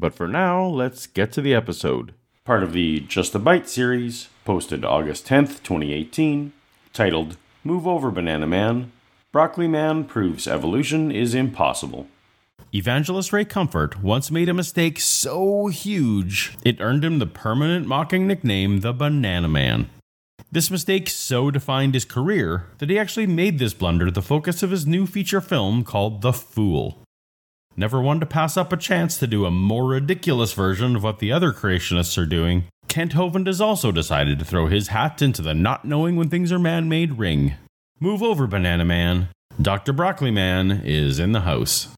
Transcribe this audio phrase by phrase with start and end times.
[0.00, 2.14] But for now, let's get to the episode.
[2.46, 6.54] Part of the Just a Bite series, posted August 10th, 2018,
[6.94, 8.92] titled Move Over Banana Man,
[9.30, 12.08] Broccoli Man Proves Evolution is Impossible.
[12.74, 18.26] Evangelist Ray Comfort once made a mistake so huge it earned him the permanent mocking
[18.26, 19.90] nickname the Banana Man.
[20.50, 24.70] This mistake so defined his career that he actually made this blunder the focus of
[24.70, 26.99] his new feature film called The Fool.
[27.80, 31.18] Never one to pass up a chance to do a more ridiculous version of what
[31.18, 35.40] the other creationists are doing, Kent Hovind has also decided to throw his hat into
[35.40, 37.54] the not knowing when things are man made ring.
[37.98, 39.28] Move over, Banana Man.
[39.62, 39.94] Dr.
[39.94, 41.88] Broccoli Man is in the house.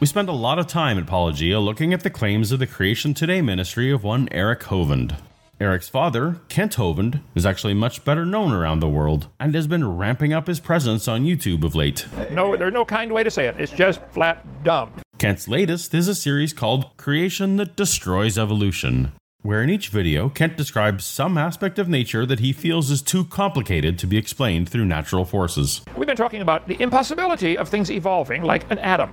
[0.00, 3.14] We spent a lot of time at Apologia looking at the claims of the Creation
[3.14, 5.16] Today ministry of one Eric Hovind.
[5.62, 9.96] Eric's father, Kent Hovind, is actually much better known around the world and has been
[9.96, 12.04] ramping up his presence on YouTube of late.
[12.32, 13.54] No, there's no kind way to say it.
[13.60, 14.92] It's just flat dumb.
[15.18, 20.56] Kent's latest is a series called Creation That Destroys Evolution, where in each video, Kent
[20.56, 24.86] describes some aspect of nature that he feels is too complicated to be explained through
[24.86, 25.82] natural forces.
[25.96, 29.12] We've been talking about the impossibility of things evolving like an atom,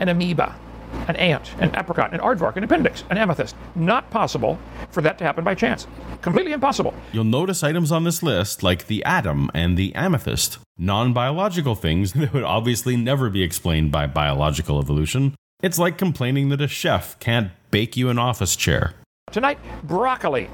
[0.00, 0.56] an amoeba,
[1.08, 3.56] an ant, an apricot, an aardvark, an appendix, an amethyst.
[3.74, 4.58] Not possible
[4.90, 5.86] for that to happen by chance.
[6.22, 6.94] Completely impossible.
[7.12, 12.12] You'll notice items on this list like the atom and the amethyst, non biological things
[12.14, 15.34] that would obviously never be explained by biological evolution.
[15.62, 18.94] It's like complaining that a chef can't bake you an office chair.
[19.32, 20.48] Tonight, broccoli.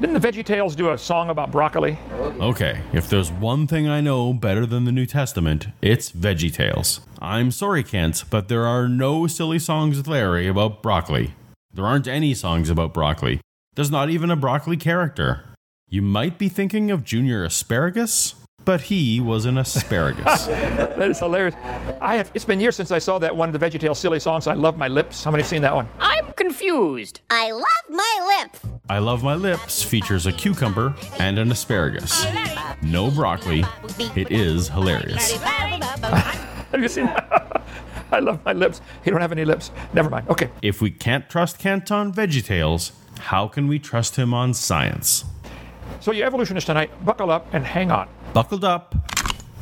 [0.00, 1.96] Didn't the Veggie VeggieTales do a song about broccoli?
[2.40, 7.00] Okay, if there's one thing I know better than the New Testament, it's Veggie VeggieTales.
[7.20, 11.34] I'm sorry, Kent, but there are no silly songs with Larry about broccoli.
[11.72, 13.40] There aren't any songs about broccoli.
[13.74, 15.44] There's not even a broccoli character.
[15.88, 20.46] You might be thinking of Junior Asparagus, but he was an asparagus.
[20.92, 21.54] That is hilarious.
[22.00, 22.30] I have.
[22.34, 24.46] It's been years since I saw that one of the VeggieTales silly songs.
[24.46, 25.24] I love my lips.
[25.24, 25.88] How many have seen that one?
[25.98, 27.20] I'm confused.
[27.30, 28.60] I love my lips.
[28.88, 32.26] I Love My Lips features a cucumber and an asparagus.
[32.82, 33.64] No broccoli.
[34.14, 35.32] It is hilarious.
[35.40, 37.62] Have you seen that?
[38.12, 38.80] I love my lips.
[39.04, 39.70] He don't have any lips.
[39.94, 40.28] Never mind.
[40.28, 40.50] Okay.
[40.60, 45.24] If we can't trust Kent on VeggieTales, how can we trust him on science?
[46.00, 48.08] So you evolutionists tonight, buckle up and hang on.
[48.32, 48.94] Buckled up,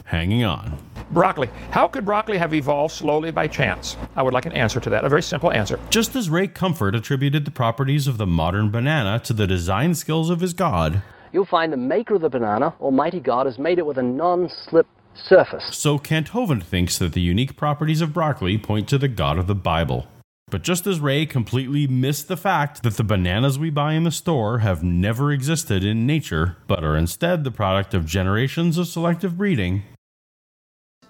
[0.05, 0.79] hanging on.
[1.11, 1.51] Broccoli.
[1.73, 3.97] How could broccoli have evolved slowly by chance?
[4.15, 5.05] I would like an answer to that.
[5.05, 5.81] A very simple answer.
[5.91, 10.31] Just as Ray Comfort attributed the properties of the modern banana to the design skills
[10.31, 13.87] of his god, you'll find the maker of the banana, Almighty God, has made it
[13.87, 15.65] with a non slip surface.
[15.73, 19.49] so Kent Hovind thinks that the unique properties of broccoli point to the god of
[19.49, 20.07] the Bible.
[20.51, 24.11] But just as Ray completely missed the fact that the bananas we buy in the
[24.11, 29.39] store have never existed in nature, but are instead the product of generations of selective
[29.39, 29.85] breeding,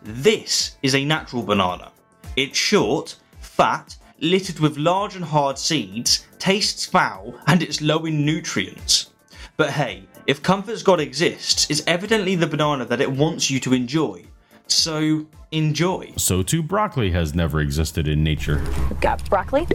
[0.02, 1.90] This is a natural banana.
[2.36, 8.24] It's short, fat, littered with large and hard seeds, tastes foul, and it's low in
[8.26, 9.10] nutrients.
[9.56, 13.74] But hey, if Comfort's God exists, it's evidently the banana that it wants you to
[13.74, 14.24] enjoy.
[14.70, 16.12] So, enjoy.
[16.16, 18.62] so too broccoli has never existed in nature.
[18.88, 19.66] We've got broccoli.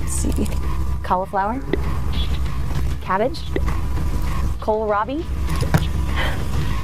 [0.00, 0.46] Let's see.
[1.02, 1.60] Cauliflower.
[3.00, 3.40] Cabbage.
[4.60, 5.24] Kohlrabi.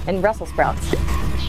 [0.09, 0.95] And Brussels sprouts.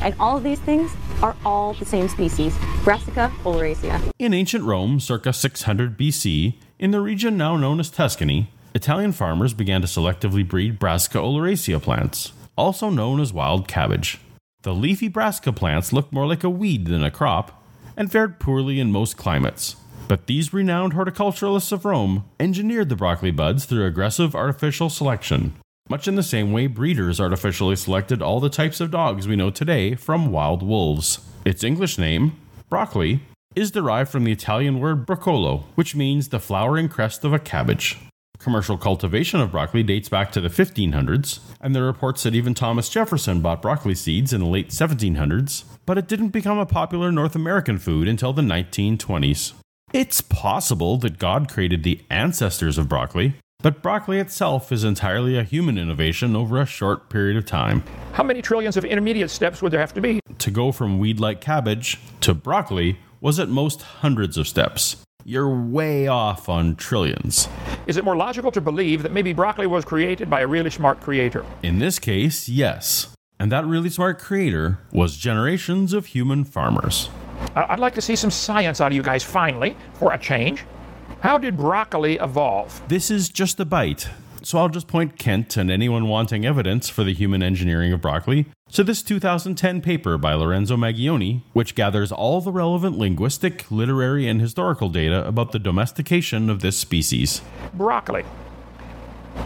[0.01, 0.91] And all of these things
[1.23, 2.57] are all the same species.
[2.83, 4.01] Brassica oleracea.
[4.19, 9.53] In ancient Rome, circa 600 BC, in the region now known as Tuscany, Italian farmers
[9.53, 14.19] began to selectively breed Brassica oleracea plants, also known as wild cabbage.
[14.61, 17.63] The leafy brassica plants looked more like a weed than a crop,
[17.95, 19.77] and fared poorly in most climates.
[20.09, 25.53] But these renowned horticulturalists of Rome engineered the broccoli buds through aggressive artificial selection,
[25.87, 29.49] much in the same way breeders artificially selected all the types of dogs we know
[29.49, 31.19] today from wild wolves.
[31.45, 32.35] Its English name,
[32.69, 33.21] broccoli,
[33.55, 37.97] is derived from the Italian word broccolo, which means the flowering crest of a cabbage.
[38.39, 42.53] Commercial cultivation of broccoli dates back to the 1500s, and there are reports that even
[42.53, 47.11] Thomas Jefferson bought broccoli seeds in the late 1700s, but it didn't become a popular
[47.11, 49.51] North American food until the 1920s.
[49.91, 55.43] It's possible that God created the ancestors of broccoli, but broccoli itself is entirely a
[55.43, 57.83] human innovation over a short period of time.
[58.13, 60.21] How many trillions of intermediate steps would there have to be?
[60.37, 64.95] To go from weed like cabbage to broccoli was at most hundreds of steps.
[65.29, 67.47] You're way off on trillions.
[67.85, 71.01] Is it more logical to believe that maybe broccoli was created by a really smart
[71.01, 71.45] creator?
[71.61, 73.13] In this case, yes.
[73.39, 77.11] And that really smart creator was generations of human farmers.
[77.55, 80.63] I'd like to see some science out of you guys finally, for a change.
[81.19, 82.81] How did broccoli evolve?
[82.87, 84.09] This is just a bite,
[84.43, 88.45] so I'll just point Kent and anyone wanting evidence for the human engineering of broccoli
[88.71, 94.39] to this 2010 paper by Lorenzo Maggioni, which gathers all the relevant linguistic, literary, and
[94.39, 97.41] historical data about the domestication of this species.
[97.73, 98.23] Broccoli.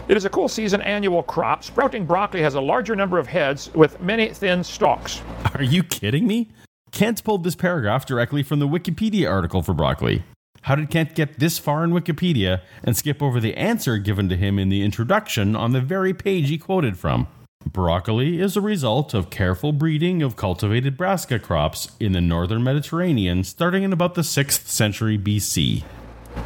[0.08, 1.64] It is a cool season annual crop.
[1.64, 5.22] Sprouting broccoli has a larger number of heads with many thin stalks.
[5.54, 6.50] Are you kidding me?
[6.92, 10.22] Kent pulled this paragraph directly from the Wikipedia article for broccoli.
[10.64, 14.36] How did Kent get this far in Wikipedia and skip over the answer given to
[14.36, 17.26] him in the introduction on the very page he quoted from?
[17.66, 23.44] Broccoli is a result of careful breeding of cultivated brassica crops in the northern Mediterranean
[23.44, 25.84] starting in about the 6th century BC.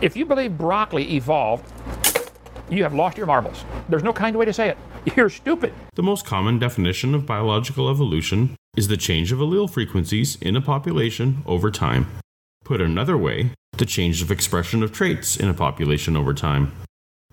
[0.00, 1.72] If you believe broccoli evolved,
[2.68, 3.64] you have lost your marbles.
[3.88, 4.78] There's no kind way to say it.
[5.16, 5.72] You're stupid.
[5.94, 10.60] The most common definition of biological evolution is the change of allele frequencies in a
[10.60, 12.08] population over time.
[12.64, 16.72] Put another way, the change of expression of traits in a population over time.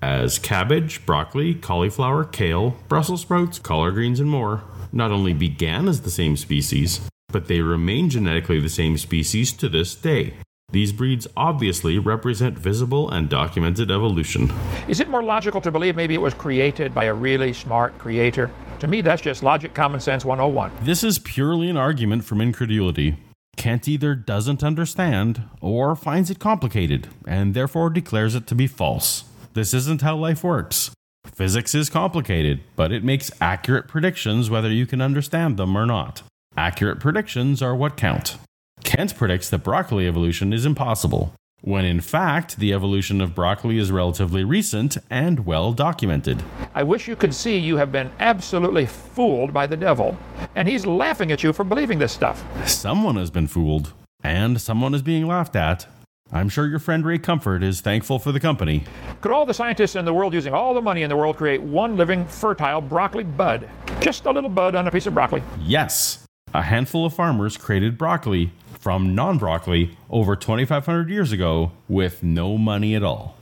[0.01, 6.01] As cabbage, broccoli, cauliflower, kale, Brussels sprouts, collard greens, and more not only began as
[6.01, 10.33] the same species, but they remain genetically the same species to this day.
[10.71, 14.51] These breeds obviously represent visible and documented evolution.
[14.87, 18.49] Is it more logical to believe maybe it was created by a really smart creator?
[18.79, 20.71] To me, that's just logic, common sense 101.
[20.81, 23.17] This is purely an argument from incredulity.
[23.65, 29.23] Kent either doesn't understand or finds it complicated and therefore declares it to be false.
[29.55, 30.91] This isn't how life works.
[31.33, 36.21] Physics is complicated, but it makes accurate predictions whether you can understand them or not.
[36.55, 38.37] Accurate predictions are what count.
[38.83, 41.33] Kent predicts that broccoli evolution is impossible,
[41.65, 46.43] when in fact the evolution of broccoli is relatively recent and well documented.
[46.75, 50.15] I wish you could see you have been absolutely fooled by the devil,
[50.53, 52.43] and he's laughing at you for believing this stuff.
[52.67, 53.93] Someone has been fooled,
[54.23, 55.87] and someone is being laughed at.
[56.31, 58.83] I'm sure your friend Ray Comfort is thankful for the company.
[59.21, 61.61] Could all the scientists in the world using all the money in the world create
[61.61, 63.69] one living, fertile broccoli bud?
[64.01, 65.41] Just a little bud on a piece of broccoli.
[65.61, 66.24] Yes,
[66.55, 72.57] a handful of farmers created broccoli from non broccoli over 2,500 years ago with no
[72.57, 73.37] money at all.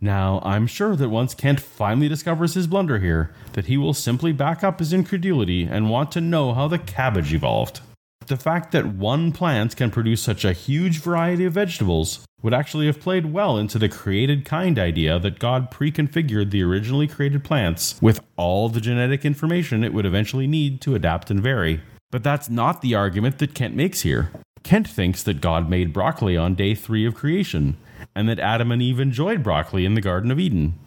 [0.00, 4.32] Now, I'm sure that once Kent finally discovers his blunder here, that he will simply
[4.32, 7.80] back up his incredulity and want to know how the cabbage evolved.
[8.26, 12.86] The fact that one plant can produce such a huge variety of vegetables would actually
[12.86, 18.00] have played well into the created kind idea that God pre-configured the originally created plants
[18.00, 21.80] with all the genetic information it would eventually need to adapt and vary.
[22.12, 24.30] But that's not the argument that Kent makes here.
[24.62, 27.76] Kent thinks that God made broccoli on day three of creation,
[28.14, 30.78] and that Adam and Eve enjoyed broccoli in the Garden of Eden.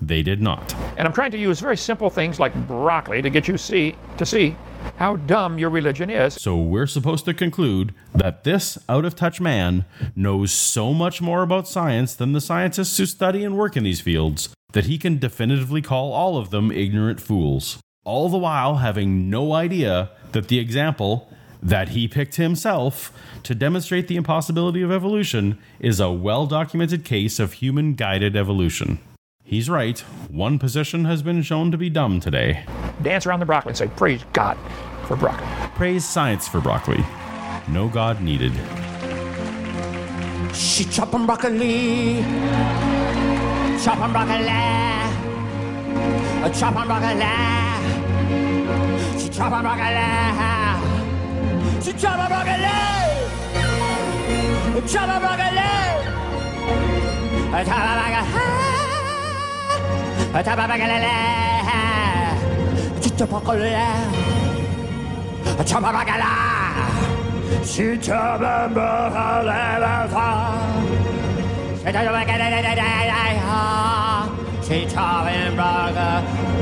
[0.00, 0.74] They did not.
[0.96, 4.26] And I'm trying to use very simple things like broccoli to get you see to
[4.26, 4.56] see
[4.96, 6.34] how dumb your religion is.
[6.34, 9.84] So we're supposed to conclude that this out of touch man
[10.16, 14.00] knows so much more about science than the scientists who study and work in these
[14.00, 17.78] fields that he can definitively call all of them ignorant fools.
[18.04, 21.30] All the while having no idea that the example
[21.62, 23.10] that he picked himself
[23.44, 28.98] to demonstrate the impossibility of evolution is a well documented case of human guided evolution.
[29.42, 32.66] He's right, one position has been shown to be dumb today.
[33.00, 34.58] Dance around the broccoli and say, Praise God
[35.06, 35.46] for broccoli.
[35.74, 37.02] Praise science for broccoli.
[37.68, 38.52] No God needed.
[40.54, 42.20] She chopping broccoli,
[43.82, 44.46] chopping broccoli,
[46.44, 47.73] a chopping broccoli.
[49.18, 50.08] She chopping broccoli,
[51.82, 52.74] she chopping broccoli,
[54.86, 55.70] chopping broccoli,
[57.52, 58.22] a chopping broccoli,
[60.32, 60.98] a chopping broccoli,
[63.00, 63.70] she chopping broccoli,
[65.46, 66.22] a chopping broccoli.
[67.64, 69.54] She chopping broccoli,
[71.84, 72.44] she chopping broccoli,
[74.66, 76.53] she chopping broccoli.